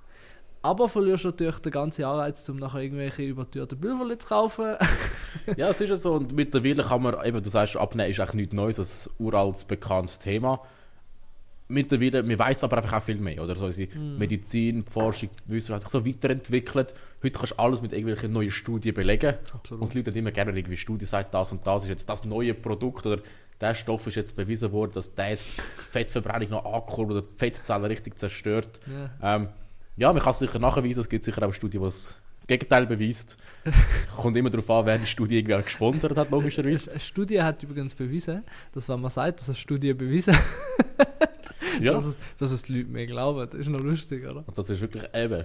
aber 0.62 0.88
verlierst 0.88 1.24
du 1.24 1.28
natürlich 1.28 1.58
den 1.60 1.72
ganzen 1.72 2.04
Anreiz, 2.04 2.48
um 2.48 2.56
nachher 2.56 2.80
irgendwelche 2.80 3.22
überteuerten 3.22 3.80
Pulver 3.80 4.18
zu 4.18 4.28
kaufen. 4.28 4.74
ja, 5.56 5.68
es 5.68 5.80
ist 5.80 5.90
ja 5.90 5.96
so. 5.96 6.14
Und 6.14 6.34
mittlerweile 6.34 6.82
kann 6.82 7.02
man, 7.02 7.24
eben, 7.24 7.42
du 7.42 7.48
sagst, 7.48 7.76
Abnehmen 7.76 8.10
ist 8.10 8.18
eigentlich 8.18 8.34
nichts 8.34 8.54
Neues, 8.54 8.76
das 8.76 8.92
ist 8.92 9.06
ein 9.08 9.24
uraltes, 9.24 9.64
bekanntes 9.64 10.18
Thema. 10.18 10.60
Mittlerweile, 11.68 12.26
wir 12.26 12.38
weiss 12.38 12.64
aber 12.64 12.78
einfach 12.78 12.94
auch 12.94 13.02
viel 13.02 13.18
mehr, 13.18 13.42
oder? 13.42 13.54
So 13.54 13.66
unsere 13.66 13.96
Medizin, 13.98 14.84
die 14.84 14.90
Forschung, 14.90 15.28
Wissenschaft 15.46 15.84
hat 15.84 15.90
sich 15.90 16.00
so 16.00 16.06
weiterentwickelt. 16.06 16.94
Heute 17.22 17.38
kannst 17.38 17.52
du 17.52 17.58
alles 17.58 17.82
mit 17.82 17.92
irgendwelchen 17.92 18.30
neuen 18.32 18.50
Studien 18.50 18.94
belegen. 18.94 19.34
Absolut. 19.52 19.82
Und 19.82 19.92
die 19.92 19.98
Leute 19.98 20.10
haben 20.10 20.18
immer 20.18 20.30
gerne 20.30 20.56
irgendwie 20.56 20.76
Studie 20.76 21.06
sagt, 21.06 21.34
das 21.34 21.50
und 21.50 21.66
das 21.66 21.82
ist 21.82 21.88
jetzt 21.88 22.08
das 22.08 22.24
neue 22.24 22.54
Produkt 22.54 23.06
oder 23.06 23.20
der 23.60 23.74
Stoff 23.74 24.06
ist 24.06 24.14
jetzt 24.14 24.36
bewiesen 24.36 24.70
worden, 24.70 24.92
dass 24.94 25.14
der 25.14 25.30
jetzt 25.30 25.48
Fettverbrennung 25.90 26.50
noch 26.50 26.64
ankurbelt 26.64 27.18
oder 27.18 27.26
die 27.28 27.38
Fettzellen 27.38 27.84
richtig 27.86 28.18
zerstört. 28.18 28.78
Ja. 28.86 29.36
Ähm, 29.36 29.48
ja, 29.96 30.12
man 30.12 30.22
kann 30.22 30.30
es 30.30 30.38
sicher 30.38 30.60
nachweisen, 30.60 31.00
es 31.00 31.08
gibt 31.08 31.24
sicher 31.24 31.44
auch 31.46 31.52
Studien, 31.52 31.80
die 31.80 31.86
das 31.86 32.16
Gegenteil 32.46 32.86
beweist. 32.86 33.36
Kommt 34.16 34.36
immer 34.36 34.48
darauf 34.48 34.70
an, 34.70 34.86
wer 34.86 34.98
die 34.98 35.06
Studie 35.06 35.38
irgendwie 35.38 35.54
auch 35.54 35.64
gesponsert 35.64 36.16
hat, 36.16 36.30
logischerweise. 36.30 36.90
Eine 36.90 37.00
Studie 37.00 37.42
hat 37.42 37.62
übrigens 37.62 37.94
bewiesen, 37.94 38.44
dass 38.72 38.88
wenn 38.88 39.00
man 39.00 39.10
sagt, 39.10 39.40
dass 39.40 39.48
eine 39.48 39.56
Studie 39.56 39.92
bewiesen 39.92 40.36
Ja. 41.80 41.92
dass, 41.94 42.04
es, 42.04 42.18
dass 42.38 42.52
es 42.52 42.62
die 42.62 42.78
Leute 42.78 42.90
mehr 42.90 43.06
glauben. 43.06 43.46
Das 43.50 43.60
ist 43.60 43.68
noch 43.68 43.80
lustig, 43.80 44.24
oder? 44.24 44.44
Und 44.46 44.56
das 44.56 44.70
ist 44.70 44.80
wirklich 44.80 45.04
eben 45.14 45.44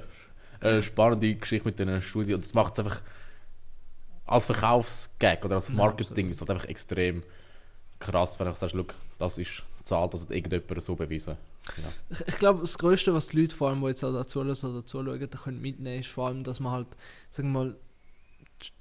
eine 0.63 0.83
spannende 0.83 1.36
Geschichte 1.36 1.68
mit 1.68 1.80
dieser 1.80 2.01
Studie. 2.01 2.33
Und 2.33 2.44
das 2.44 2.54
macht 2.54 2.74
es 2.74 2.80
einfach 2.80 3.01
als 4.25 4.45
Verkaufsgag 4.45 5.44
oder 5.45 5.56
als 5.56 5.69
Ja, 5.69 5.75
Marketing 5.75 6.30
ist 6.30 6.39
halt 6.42 6.50
einfach 6.50 6.65
extrem 6.65 7.24
krass, 8.00 8.39
wenn 8.39 8.48
du 8.48 8.56
sagst, 8.56 8.75
schau, 8.75 8.86
das 9.18 9.38
ist 9.38 9.63
die 9.80 9.83
Zahl, 9.83 10.10
das 10.10 10.21
hat 10.21 10.31
irgendjemand 10.31 10.81
so 10.81 10.95
bewiesen. 10.95 11.38
Ja. 11.77 11.84
Ich, 12.10 12.27
ich 12.27 12.38
glaube, 12.38 12.62
das 12.62 12.77
Größte, 12.77 13.13
was 13.13 13.27
die 13.27 13.41
Leute, 13.41 13.55
vor 13.55 13.70
allem, 13.70 13.82
die 13.82 13.88
jetzt 13.88 14.03
auch 14.03 14.13
dazu 14.13 14.41
oder 14.41 14.55
zuschauen, 14.55 15.20
da 15.20 15.38
können 15.38 15.62
mitnehmen, 15.62 16.00
ist 16.00 16.10
vor 16.10 16.27
allem, 16.27 16.43
dass 16.43 16.60
man 16.60 16.74
halt, 16.74 16.88
sagen 17.29 17.51
wir 17.51 17.63
mal, 17.63 17.75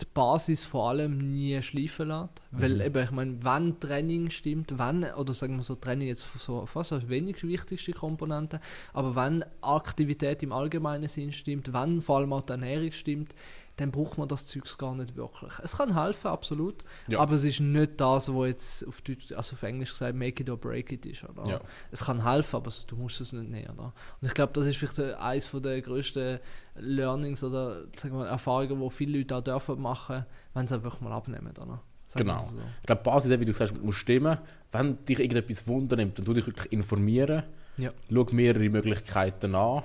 die 0.00 0.06
Basis 0.12 0.64
vor 0.64 0.90
allem 0.90 1.32
nie 1.32 1.60
schleifen 1.62 2.08
lässt. 2.08 2.42
Weil 2.50 2.74
Mhm. 2.74 2.80
eben, 2.82 3.04
ich 3.04 3.10
meine, 3.10 3.44
wenn 3.44 3.80
Training 3.80 4.30
stimmt, 4.30 4.78
wenn, 4.78 5.04
oder 5.04 5.34
sagen 5.34 5.56
wir 5.56 5.62
so, 5.62 5.74
Training 5.74 6.08
jetzt 6.08 6.26
so 6.38 6.66
fast 6.66 6.92
als 6.92 7.08
wenig 7.08 7.42
wichtigste 7.42 7.92
Komponente, 7.92 8.60
aber 8.92 9.16
wenn 9.16 9.44
Aktivität 9.60 10.42
im 10.42 10.52
allgemeinen 10.52 11.08
Sinn 11.08 11.32
stimmt, 11.32 11.72
wenn 11.72 12.00
vor 12.00 12.18
allem 12.18 12.32
auch 12.32 12.42
die 12.42 12.52
Ernährung 12.52 12.92
stimmt, 12.92 13.34
dann 13.76 13.90
braucht 13.90 14.18
man 14.18 14.28
das 14.28 14.46
Zeugs 14.46 14.76
gar 14.76 14.94
nicht 14.94 15.16
wirklich. 15.16 15.52
Es 15.62 15.76
kann 15.78 15.94
helfen, 16.00 16.28
absolut, 16.28 16.84
Ja. 17.08 17.20
aber 17.20 17.34
es 17.34 17.44
ist 17.44 17.60
nicht 17.60 18.00
das, 18.00 18.28
was 18.32 18.46
jetzt 18.46 18.86
auf, 18.86 19.00
Deutsch, 19.00 19.32
also 19.32 19.54
auf 19.54 19.62
Englisch 19.62 19.92
gesagt 19.92 20.14
make 20.14 20.42
it 20.42 20.50
or 20.50 20.58
break 20.58 20.92
it 20.92 21.06
ist. 21.06 21.24
Oder? 21.24 21.48
Ja. 21.50 21.60
Es 21.90 22.04
kann 22.04 22.22
helfen, 22.22 22.56
aber 22.56 22.70
du 22.86 22.96
musst 22.96 23.20
es 23.20 23.32
nicht 23.32 23.48
nehmen. 23.50 23.70
Oder? 23.70 23.92
Und 24.20 24.28
ich 24.28 24.34
glaube, 24.34 24.52
das 24.52 24.66
ist 24.66 24.76
vielleicht 24.76 24.98
eines 25.18 25.50
der 25.50 25.80
grössten 25.80 26.38
Learnings 26.76 27.42
oder 27.42 27.82
sagen 27.96 28.18
wir, 28.18 28.26
Erfahrungen, 28.26 28.80
die 28.80 28.90
viele 28.90 29.18
Leute 29.18 29.36
auch 29.36 29.42
dürfen 29.42 29.80
machen, 29.80 30.26
wenn 30.54 30.66
sie 30.66 30.74
einfach 30.74 31.00
mal 31.00 31.12
abnehmen. 31.12 31.52
Oder? 31.56 31.80
Sagen 32.08 32.26
Genau. 32.26 32.42
so. 32.42 32.58
Ich 32.80 32.86
glaube, 32.86 33.02
Basis, 33.02 33.30
wie 33.30 33.44
du 33.44 33.52
gesagt 33.52 33.72
hast, 33.72 33.82
muss 33.82 33.94
stimmen. 33.96 34.38
Wenn 34.70 35.02
dich 35.04 35.18
irgendetwas 35.18 35.66
wundernimmt, 35.66 36.18
dann 36.18 36.26
tu 36.26 36.34
dich 36.34 36.46
wirklich 36.46 36.70
informieren. 36.72 37.44
Ja. 37.78 37.90
Schau 38.12 38.26
mehrere 38.32 38.68
Möglichkeiten 38.68 39.54
an. 39.54 39.82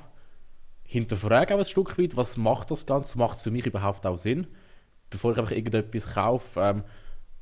Hinterfrage 0.90 1.54
auch 1.54 1.60
ein 1.60 1.66
Stück 1.66 2.00
weit, 2.00 2.16
was 2.16 2.38
macht 2.38 2.72
das 2.72 2.86
Ganze? 2.86 3.18
Macht 3.18 3.38
es 3.38 3.42
für 3.44 3.52
mich 3.52 3.66
überhaupt 3.66 4.06
auch 4.06 4.16
Sinn? 4.16 4.48
Bevor 5.10 5.34
ich 5.34 5.38
einfach 5.38 5.52
irgendetwas 5.52 6.14
kaufe. 6.14 6.60
Ähm, 6.62 6.84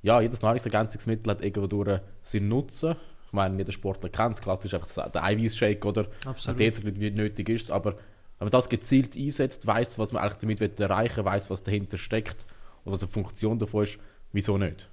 ja, 0.02 0.20
jedes 0.20 0.42
Nahrungsergänzungsmittel 0.42 1.32
hat 1.32 1.46
irgendwo 1.46 2.00
seinen 2.24 2.48
Nutzen. 2.48 2.96
Ich 3.28 3.34
meine, 3.34 3.58
jeder 3.58 3.72
Sportler 3.72 4.10
kennt 4.10 4.34
es. 4.34 4.42
Klassisch 4.42 4.74
einfach 4.74 5.12
der 5.12 5.24
Eiweißshake 5.24 5.88
oder 5.88 6.08
Absolut. 6.26 6.60
der 6.60 6.74
so 6.74 6.84
wie 6.84 7.12
nötig 7.12 7.50
ist. 7.50 7.70
Aber 7.70 7.94
wenn 8.40 8.48
man 8.48 8.50
das 8.50 8.68
gezielt 8.68 9.16
einsetzt, 9.16 9.66
weiß, 9.68 10.00
was 10.00 10.12
man 10.12 10.24
eigentlich 10.24 10.40
damit 10.40 10.60
will 10.60 10.72
erreichen 10.80 11.18
will, 11.18 11.26
weiß, 11.26 11.52
was 11.52 11.62
dahinter 11.62 12.00
steckt 12.00 12.46
und 12.84 12.94
was 12.94 13.02
die 13.02 13.08
Funktion 13.08 13.60
davon 13.60 13.84
ist, 13.84 14.00
wieso 14.32 14.58
nicht? 14.58 14.90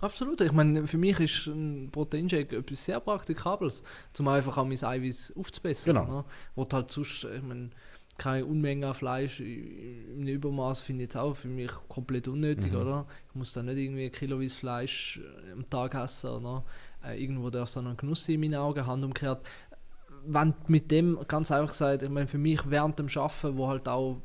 Absolut. 0.00 0.42
Ich 0.42 0.52
meine, 0.52 0.86
für 0.86 0.98
mich 0.98 1.18
ist 1.20 1.46
ein 1.46 1.88
Proteinshake 1.90 2.56
etwas 2.56 2.84
sehr 2.84 3.00
Praktikables, 3.00 3.82
um 4.18 4.28
einfach 4.28 4.58
auch 4.58 4.64
mein 4.64 4.82
Eiweiß 4.82 5.34
aufzubessern. 5.38 5.96
Genau. 5.96 6.18
Ne? 6.18 6.24
Wo 6.54 6.68
halt 6.70 6.90
sonst, 6.90 7.24
ich 7.24 7.42
meine, 7.42 7.70
keine 8.16 8.46
Unmenge 8.46 8.86
an 8.88 8.94
Fleisch 8.94 9.40
im 9.40 10.26
Übermaß 10.26 10.80
finde 10.80 11.02
ich 11.04 11.06
jetzt 11.06 11.16
auch 11.16 11.34
für 11.34 11.48
mich 11.48 11.70
komplett 11.88 12.28
unnötig, 12.28 12.72
Mhm. 12.72 12.78
oder? 12.78 13.06
Ich 13.28 13.34
muss 13.34 13.52
da 13.52 13.62
nicht 13.62 13.76
irgendwie 13.76 14.08
kiloweise 14.10 14.54
Fleisch 14.54 15.20
äh, 15.48 15.52
am 15.52 15.68
Tag 15.68 15.94
essen, 15.94 16.30
oder? 16.30 16.64
Äh, 17.04 17.20
irgendwo 17.22 17.50
darf 17.50 17.68
es 17.68 17.76
noch 17.76 17.86
ein 17.86 17.96
Genuss 17.96 18.28
in 18.28 18.40
meinen 18.40 18.54
Augen, 18.54 18.86
Hand 18.86 19.04
umgekehrt. 19.04 19.44
Wenn 20.26 20.54
mit 20.68 20.90
dem, 20.90 21.18
ganz 21.28 21.50
einfach 21.50 21.72
gesagt, 21.72 22.02
ich 22.02 22.08
meine, 22.08 22.26
für 22.26 22.38
mich 22.38 22.60
während 22.70 22.98
dem 22.98 23.08
Arbeiten, 23.14 23.56
wo 23.58 23.68
halt 23.68 23.88
auch, 23.88 24.22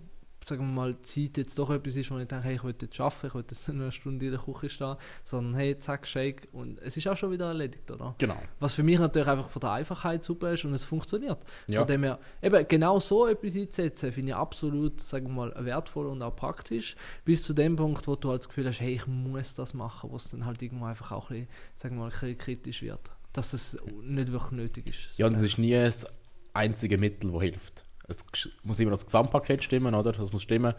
sagen 0.49 0.65
wir 0.65 0.73
mal, 0.73 1.01
Zeit 1.01 1.37
jetzt 1.37 1.57
doch 1.57 1.69
etwas 1.69 1.95
ist, 1.95 2.11
wo 2.11 2.17
ich 2.17 2.27
denke, 2.27 2.45
hey, 2.45 2.55
ich 2.55 2.63
will 2.63 2.75
jetzt 2.79 2.99
arbeiten, 2.99 3.27
ich 3.27 3.33
will 3.33 3.41
jetzt 3.49 3.67
nicht 3.67 3.67
nur 3.75 3.83
eine 3.83 3.91
Stunde 3.91 4.25
in 4.25 4.31
der 4.31 4.41
Küche 4.41 4.69
stehen, 4.69 4.95
sondern 5.23 5.55
hey, 5.55 5.77
zack, 5.79 6.05
Shake 6.05 6.47
und 6.51 6.79
es 6.81 6.97
ist 6.97 7.07
auch 7.07 7.15
schon 7.15 7.31
wieder 7.31 7.47
erledigt, 7.47 7.89
oder? 7.91 8.15
Genau. 8.17 8.37
Was 8.59 8.73
für 8.73 8.83
mich 8.83 8.99
natürlich 8.99 9.27
einfach 9.27 9.49
von 9.49 9.59
der 9.59 9.71
Einfachheit 9.71 10.23
super 10.23 10.51
ist 10.51 10.65
und 10.65 10.73
es 10.73 10.83
funktioniert. 10.83 11.39
Ja. 11.67 11.79
Von 11.79 11.87
dem 11.87 12.03
her, 12.03 12.19
eben 12.41 12.67
genau 12.67 12.99
so 12.99 13.27
etwas 13.27 13.55
einzusetzen, 13.55 14.11
finde 14.11 14.31
ich 14.31 14.35
absolut, 14.35 14.99
sagen 14.99 15.27
wir 15.27 15.47
mal, 15.47 15.65
wertvoll 15.65 16.07
und 16.07 16.21
auch 16.21 16.35
praktisch. 16.35 16.95
Bis 17.23 17.43
zu 17.43 17.53
dem 17.53 17.75
Punkt, 17.75 18.07
wo 18.07 18.15
du 18.15 18.29
halt 18.29 18.41
das 18.41 18.49
Gefühl 18.49 18.67
hast, 18.67 18.81
hey, 18.81 18.95
ich 18.95 19.07
muss 19.07 19.55
das 19.55 19.73
machen, 19.73 20.11
wo 20.11 20.15
es 20.15 20.31
dann 20.31 20.45
halt 20.45 20.61
irgendwo 20.61 20.85
einfach 20.85 21.11
auch 21.11 21.29
ein 21.29 21.41
bisschen, 21.41 21.47
sagen 21.75 21.95
wir 21.97 22.03
mal, 22.03 22.35
kritisch 22.35 22.81
wird. 22.81 23.11
Dass 23.33 23.53
es 23.53 23.77
nicht 24.01 24.31
wirklich 24.31 24.51
nötig 24.51 24.87
ist. 24.87 25.17
Ja, 25.17 25.27
und 25.27 25.35
es 25.35 25.41
ist 25.41 25.57
nie 25.59 25.71
das 25.71 26.05
einzige 26.53 26.97
Mittel, 26.97 27.31
das 27.31 27.41
hilft. 27.41 27.85
Es 28.09 28.25
muss 28.63 28.79
immer 28.79 28.91
das 28.91 29.05
Gesamtpaket 29.05 29.63
stimmen, 29.63 29.95
oder? 29.95 30.11
Das 30.11 30.33
muss 30.33 30.43
stimmen. 30.43 30.73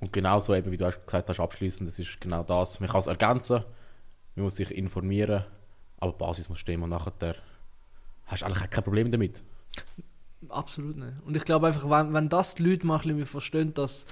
Und 0.00 0.12
genauso 0.12 0.54
eben, 0.54 0.72
wie 0.72 0.76
du 0.76 0.90
gesagt 0.90 1.28
hast, 1.28 1.38
abschließend, 1.38 1.88
das 1.88 1.98
ist 1.98 2.20
genau 2.20 2.42
das. 2.42 2.80
Man 2.80 2.88
kann 2.88 3.00
es 3.00 3.06
ergänzen, 3.06 3.62
man 4.34 4.44
muss 4.44 4.56
sich 4.56 4.70
informieren, 4.70 5.44
aber 6.00 6.12
die 6.12 6.18
Basis 6.18 6.48
muss 6.48 6.58
stimmen 6.58 6.82
und 6.82 6.90
nachher 6.90 7.36
hast 8.26 8.42
du 8.42 8.46
eigentlich 8.46 8.70
kein 8.70 8.82
Problem 8.84 9.10
damit. 9.10 9.42
Absolut 10.48 10.96
nicht. 10.96 11.14
Und 11.24 11.36
ich 11.36 11.44
glaube 11.44 11.68
einfach, 11.68 11.88
wenn, 11.88 12.12
wenn 12.12 12.28
das 12.28 12.56
die 12.56 12.64
Leute 12.64 12.86
mal 12.86 13.00
ein 13.00 13.26
verstehen, 13.26 13.74
dass 13.74 14.06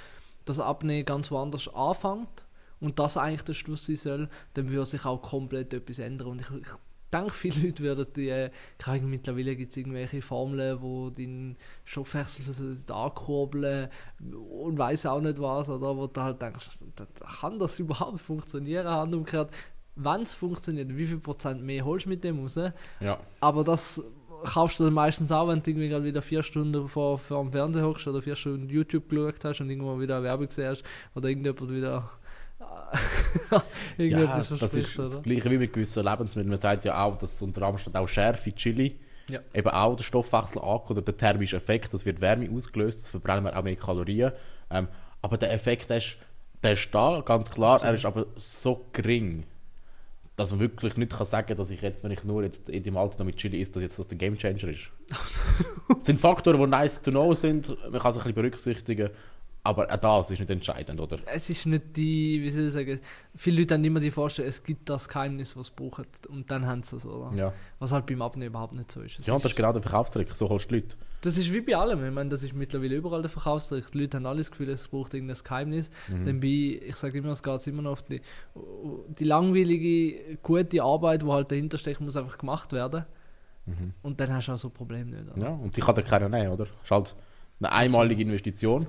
das 0.45 0.61
Abnehmen 0.61 1.05
ganz 1.05 1.31
woanders 1.31 1.73
anfängt 1.75 2.45
und 2.79 2.99
das 2.99 3.17
eigentlich 3.17 3.43
der 3.43 3.55
Schluss 3.55 3.87
sein 3.87 3.97
soll, 3.97 4.29
dann 4.55 4.69
würde 4.69 4.87
sich 4.87 5.05
auch 5.05 5.21
komplett 5.21 5.75
etwas 5.75 5.99
ändern. 5.99 6.29
Und 6.29 6.41
ich, 6.41 6.51
ich 6.51 6.69
denke, 7.13 7.33
viele 7.33 7.67
Leute 7.67 7.83
würden 7.83 8.07
die, 8.15 8.29
äh, 8.29 8.51
keine 8.79 9.07
mittlerweile 9.07 9.57
gibt 9.57 9.71
es 9.71 9.77
irgendwelche 9.77 10.23
Formeln, 10.23 10.81
wo 10.81 11.11
den 11.11 11.57
Stoffwechsel 11.85 12.77
ankurbeln 12.91 13.89
und 14.21 14.79
weiß 14.79 15.07
auch 15.07 15.21
nicht 15.21 15.41
was, 15.41 15.69
oder 15.69 15.97
wo 15.97 16.07
du 16.07 16.21
halt 16.21 16.41
denkst, 16.41 16.71
kann 17.41 17.59
das 17.59 17.79
überhaupt 17.79 18.21
funktionieren, 18.21 18.87
Hand 18.87 19.15
umgekehrt. 19.15 19.51
Wenn 19.97 20.23
es 20.23 20.33
funktioniert, 20.33 20.97
wie 20.97 21.07
viel 21.07 21.19
Prozent 21.19 21.63
mehr 21.63 21.85
holst 21.85 22.07
du 22.07 22.11
mit 22.11 22.25
dem 22.25 22.41
raus? 22.41 22.59
Ja. 23.01 23.19
Aber 23.41 23.65
das 23.65 24.03
kaufst 24.45 24.81
du 24.81 24.85
dann 24.85 24.95
meistens 24.95 25.31
auch, 25.33 25.49
wenn 25.49 25.63
du 25.63 25.71
irgendwie 25.71 25.89
gerade 25.89 26.05
wieder 26.05 26.23
vier 26.23 26.43
Stunden 26.43 26.89
vor, 26.89 27.19
vor 27.19 27.43
dem 27.43 27.53
Fernseher 27.53 27.85
hockst 27.85 28.07
oder 28.07 28.23
vier 28.23 28.37
Stunden 28.37 28.69
YouTube 28.69 29.09
geschaut 29.09 29.45
hast 29.45 29.61
und 29.61 29.71
irgendwo 29.71 30.01
wieder 30.01 30.17
eine 30.17 30.25
Werbung 30.25 30.49
hast 30.49 30.85
oder 31.15 31.29
irgendjemand 31.29 31.71
wieder 31.71 32.11
Ja, 33.99 34.37
das 34.37 34.51
ist 34.51 34.99
das 34.99 35.15
oder? 35.17 35.23
gleiche 35.23 35.51
wie 35.51 35.59
mit 35.59 35.73
gewissen 35.73 36.05
Lebensmitteln. 36.05 36.49
Man 36.49 36.59
sagt 36.61 36.85
ja 36.85 37.03
auch, 37.05 37.17
dass 37.19 37.41
unter 37.43 37.63
anderem 37.63 37.95
auch 37.95 38.09
Schärfe, 38.09 38.53
Chili, 38.53 38.99
Ja. 39.29 39.41
eben 39.55 39.69
auch 39.69 39.97
der 39.97 40.05
Stoffwechsel 40.05 40.61
angeht 40.61 40.91
oder 40.91 41.03
der 41.03 41.17
thermische 41.17 41.57
Effekt, 41.57 41.93
das 41.95 42.05
wird 42.05 42.21
Wärme 42.21 42.49
ausgelöst, 42.51 43.03
das 43.03 43.09
verbrennen 43.11 43.45
wir 43.45 43.57
auch 43.57 43.63
mehr 43.63 43.77
Kalorien. 43.77 44.33
Ähm, 44.71 44.89
aber 45.23 45.37
der 45.37 45.53
Effekt, 45.53 45.91
der 45.91 45.99
ist, 45.99 46.17
der 46.63 46.73
ist 46.73 46.89
da, 46.93 47.21
ganz 47.25 47.51
klar, 47.51 47.83
er 47.83 47.95
ist 47.95 48.05
aber 48.05 48.27
so 48.37 48.87
gering, 48.93 49.45
dass 50.37 50.51
man 50.53 50.61
wirklich 50.61 50.97
nicht 50.97 51.13
kann 51.13 51.27
sagen 51.27 51.57
dass 51.57 51.69
ich 51.71 51.83
jetzt, 51.83 52.03
wenn 52.03 52.11
ich 52.13 52.25
nur 52.25 52.43
jetzt 52.43 52.69
in 52.71 52.83
dem 52.83 52.97
Alter 52.97 53.19
noch 53.19 53.27
mit 53.27 53.37
Chili 53.37 53.61
esse, 53.61 53.73
dass 53.73 53.83
jetzt 53.83 53.99
das 53.99 54.09
der 54.09 54.17
Gamechanger 54.17 54.69
ist. 54.69 54.91
Es 55.99 56.05
sind 56.07 56.21
Faktoren, 56.21 56.59
die 56.59 56.67
nice 56.67 57.03
to 57.03 57.11
know 57.11 57.35
sind, 57.35 57.69
man 57.91 58.01
kann 58.01 58.13
sich 58.13 58.23
ein 58.23 58.33
bisschen 58.33 58.35
berücksichtigen, 58.35 59.11
aber 59.63 59.93
auch 59.93 59.99
das 59.99 60.31
ist 60.31 60.41
nicht 60.41 60.51
entscheidend, 60.51 61.01
oder? 61.01 61.19
Es 61.27 61.51
ist 61.51 61.67
nicht 61.67 61.97
die, 61.97 62.41
wie 62.43 62.51
soll 62.51 62.69
ich 62.69 62.73
sagen, 62.73 63.01
viele 63.35 63.61
Leute 63.61 63.75
haben 63.75 63.85
immer 63.85 64.01
die 64.01 64.11
Vorstellung, 64.11 64.49
es 64.49 64.63
gibt 64.63 64.89
das 64.89 65.09
Geheimnis, 65.09 65.55
was 65.57 65.67
sie 65.67 65.73
brauchen 65.77 66.07
und 66.29 66.51
dann 66.51 66.67
haben 66.67 66.83
sie 66.83 66.97
es, 66.97 67.05
oder? 67.05 67.37
Ja, 67.37 67.53
Was 67.79 67.93
halt 67.93 68.07
beim 68.07 68.23
Abnehmen 68.23 68.49
überhaupt 68.49 68.73
nicht 68.73 68.91
so 68.91 69.03
ist. 69.03 69.19
Es 69.19 69.27
ja 69.27 69.35
und 69.35 69.45
das 69.45 69.53
ist 69.53 69.57
genau 69.57 69.73
der 69.73 69.83
Verkaufstrick, 69.83 70.35
so 70.35 70.49
holst 70.49 70.71
du 70.71 70.77
Leute. 70.77 70.97
Das 71.21 71.37
ist 71.37 71.53
wie 71.53 71.61
bei 71.61 71.77
allem. 71.77 72.03
Ich 72.07 72.15
meine, 72.15 72.31
das 72.31 72.43
ist 72.43 72.55
mittlerweile 72.55 72.95
überall 72.97 73.21
der 73.21 73.29
Verkaufstrick. 73.29 73.91
Die 73.91 73.99
Leute 73.99 74.17
haben 74.17 74.25
alles 74.25 74.51
Gefühl, 74.51 74.71
es 74.71 74.89
braucht 74.89 75.13
irgendein 75.13 75.37
Geheimnis. 75.45 75.91
Mhm. 76.09 76.25
Dann 76.25 76.41
bei, 76.41 76.81
ich 76.83 76.97
sage 76.97 77.19
immer, 77.19 77.33
es 77.33 77.43
geht 77.43 77.67
immer 77.67 77.83
noch 77.83 77.93
auf 77.93 78.03
die, 78.03 78.23
die 79.19 79.25
langweilige, 79.25 80.39
gute 80.43 80.83
Arbeit, 80.83 81.21
die 81.21 81.27
halt 81.27 81.51
dahinter 81.51 81.77
steckt, 81.77 82.01
muss 82.01 82.17
einfach 82.17 82.39
gemacht 82.39 82.73
werden. 82.73 83.05
Mhm. 83.67 83.93
Und 84.01 84.19
dann 84.21 84.33
hast 84.33 84.49
du 84.49 84.53
auch 84.53 84.59
so 84.59 84.69
ein 84.69 84.75
Problem 84.75 85.11
nicht. 85.11 85.31
Oder? 85.31 85.43
Ja, 85.43 85.51
und 85.51 85.77
die 85.77 85.83
kann 85.83 85.95
dir 85.95 86.03
keiner 86.03 86.31
nehmen, 86.31 86.53
oder? 86.53 86.65
Das 86.65 86.85
ist 86.85 86.91
halt 86.91 87.15
eine 87.61 87.73
einmalige 87.73 88.23
Investition, 88.23 88.87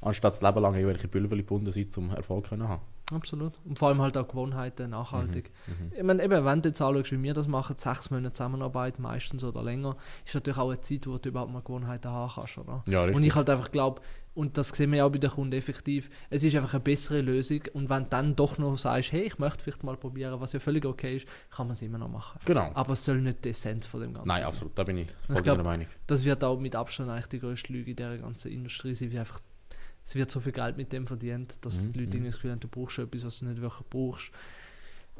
anstatt 0.00 0.32
das 0.34 0.42
Leben 0.42 0.60
lang 0.60 0.74
irgendwelche 0.74 1.08
Pulver 1.08 1.36
gebunden 1.36 1.70
sein, 1.72 1.88
zum 1.90 2.10
Erfolg 2.10 2.46
können 2.48 2.68
haben. 2.68 2.82
Absolut. 3.10 3.54
Und 3.64 3.78
vor 3.78 3.88
allem 3.88 4.02
halt 4.02 4.18
auch 4.18 4.28
Gewohnheiten, 4.28 4.90
nachhaltig. 4.90 5.50
Mhm. 5.66 5.92
Ich 5.96 6.02
meine, 6.02 6.22
eben, 6.22 6.44
wenn 6.44 6.60
du 6.60 6.68
jetzt 6.68 6.82
anschaust, 6.82 7.10
wie 7.10 7.22
wir 7.22 7.32
das 7.32 7.48
machen, 7.48 7.74
sechs 7.78 8.10
Monate 8.10 8.32
Zusammenarbeit 8.32 8.98
meistens 8.98 9.42
oder 9.44 9.62
länger, 9.62 9.96
ist 10.26 10.34
natürlich 10.34 10.58
auch 10.58 10.68
eine 10.68 10.80
Zeit, 10.82 11.06
wo 11.06 11.16
du 11.16 11.30
überhaupt 11.30 11.50
mal 11.50 11.62
Gewohnheiten 11.62 12.10
haben 12.10 12.30
kannst, 12.34 12.58
oder? 12.58 12.84
Ja, 12.86 13.00
richtig. 13.04 13.16
Und 13.16 13.22
ich 13.22 13.34
halt 13.34 13.48
einfach 13.48 13.70
glaube, 13.70 14.02
und 14.34 14.58
das 14.58 14.68
sehen 14.68 14.92
wir 14.92 15.06
auch 15.06 15.10
bei 15.10 15.16
den 15.18 15.30
Kunden 15.30 15.54
effektiv, 15.54 16.10
es 16.28 16.44
ist 16.44 16.54
einfach 16.54 16.74
eine 16.74 16.80
bessere 16.80 17.22
Lösung. 17.22 17.62
Und 17.72 17.88
wenn 17.88 18.02
du 18.04 18.08
dann 18.10 18.36
doch 18.36 18.58
noch 18.58 18.76
sagst, 18.76 19.10
hey, 19.12 19.22
ich 19.22 19.38
möchte 19.38 19.64
vielleicht 19.64 19.82
mal 19.84 19.96
probieren, 19.96 20.38
was 20.38 20.52
ja 20.52 20.60
völlig 20.60 20.84
okay 20.84 21.16
ist, 21.16 21.26
kann 21.50 21.66
man 21.66 21.72
es 21.74 21.82
immer 21.82 21.96
noch 21.96 22.10
machen. 22.10 22.38
genau. 22.44 22.70
Aber 22.74 22.92
es 22.92 23.02
soll 23.06 23.22
nicht 23.22 23.42
die 23.42 23.48
Essenz 23.48 23.86
von 23.86 24.02
dem 24.02 24.12
Ganzen 24.12 24.28
Nein, 24.28 24.42
sein. 24.42 24.48
absolut, 24.52 24.78
da 24.78 24.84
bin 24.84 24.98
ich 24.98 25.08
voll 25.26 25.36
Ich 25.36 25.42
glaub- 25.44 25.64
Meinung. 25.64 25.86
Das 26.06 26.24
wird 26.26 26.44
auch 26.44 26.60
mit 26.60 26.76
Abstand 26.76 27.08
eigentlich 27.10 27.26
die 27.28 27.38
größte 27.40 27.72
Lüge 27.72 27.90
in 27.92 27.96
dieser 27.96 28.18
ganzen 28.18 28.52
Industrie 28.52 28.92
sein, 28.94 29.10
wie 29.12 29.18
einfach, 29.18 29.40
es 30.08 30.14
wird 30.14 30.30
so 30.30 30.40
viel 30.40 30.52
Geld 30.52 30.78
mit 30.78 30.90
dem 30.92 31.06
verdient, 31.06 31.62
dass 31.66 31.84
Mhm, 31.84 31.92
die 31.92 31.98
Leute 32.00 32.08
mhm. 32.08 32.14
irgendwie 32.14 32.28
das 32.28 32.34
Gefühl 32.36 32.50
haben, 32.52 32.60
du 32.60 32.68
brauchst 32.68 32.98
etwas, 32.98 33.24
was 33.26 33.38
du 33.40 33.44
nicht 33.44 33.60
wirklich 33.60 33.86
brauchst. 33.90 34.30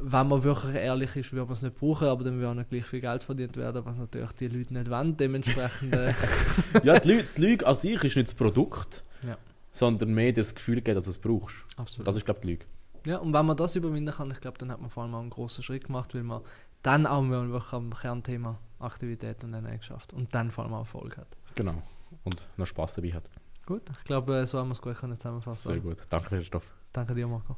Wenn 0.01 0.29
man 0.29 0.43
wirklich 0.45 0.75
ehrlich 0.77 1.15
ist, 1.17 1.33
würde 1.33 1.45
man 1.47 1.53
es 1.55 1.63
nicht 1.63 1.77
brauchen, 1.79 2.07
aber 2.09 2.25
dann 2.25 2.37
würde 2.37 2.49
auch 2.51 2.55
nicht 2.55 2.71
gleich 2.71 2.85
viel 2.87 3.01
Geld 3.01 3.23
verdient 3.25 3.57
werden, 3.57 3.85
was 3.85 3.97
natürlich 3.99 4.33
die 4.33 4.49
Leute 4.49 4.73
nicht 4.73 4.89
wollen. 4.89 5.17
Dementsprechend, 5.17 5.93
äh, 5.93 6.15
ja, 6.85 6.99
die 7.01 7.09
Lüge, 7.09 7.25
die 7.37 7.41
Lüge 7.43 7.67
an 7.67 7.75
sich 7.75 8.03
ist 8.05 8.17
nicht 8.17 8.29
das 8.29 8.35
Produkt, 8.35 9.03
Ja. 9.27 9.37
sondern 9.73 10.15
mehr 10.15 10.33
das 10.33 10.55
Gefühl 10.55 10.81
geben, 10.81 10.95
dass 10.95 11.05
du 11.05 11.11
es 11.11 11.19
brauchst. 11.19 11.57
absolut. 11.77 12.07
Das 12.07 12.17
ist, 12.17 12.25
glaube 12.25 12.39
ich, 12.39 12.43
die 12.43 12.49
Lüge. 12.53 12.65
Ja, 13.05 13.19
und 13.19 13.33
wenn 13.35 13.45
man 13.45 13.57
das 13.57 13.77
überwinden 13.77 14.15
kann, 14.15 14.31
ich 14.31 14.41
glaube, 14.41 14.57
dann 14.59 14.71
hat 14.73 14.81
man 14.81 14.89
vor 14.89 15.03
allem 15.03 15.15
auch 15.15 15.21
einen 15.21 15.31
grossen 15.31 15.63
Schritt 15.63 15.85
gemacht, 15.85 16.15
weil 16.15 16.23
man 16.23 16.41
dann 16.83 17.07
auch 17.07 17.29
wirklich 17.29 17.73
am 17.73 17.93
Kernthema 17.93 18.59
Aktivität 18.79 19.43
und 19.45 19.53
Ernährung 19.53 19.79
geschafft 19.81 20.13
und 20.13 20.35
dann 20.35 20.51
vor 20.51 20.65
allem 20.65 20.75
auch 20.75 20.81
Erfolg 20.81 21.17
hat. 21.19 21.29
Genau. 21.57 21.83
Und 22.25 22.47
noch 22.57 22.67
Spaß 22.67 22.95
dabei 22.95 23.13
hat. 23.13 23.25
Gut, 23.69 23.83
ich 23.91 24.05
glaube, 24.05 24.47
so 24.47 24.59
haben 24.59 24.69
wir 24.69 24.73
es 24.73 24.81
gut 24.81 24.97
können 24.97 25.15
zusammenfassen. 25.19 25.73
Sehr 25.73 25.81
gut. 25.81 25.99
Danke 26.09 26.31
für 26.31 26.37
den 26.37 26.45
Stoff. 26.45 26.65
Danke 26.91 27.15
dir, 27.15 27.29
Marco. 27.29 27.55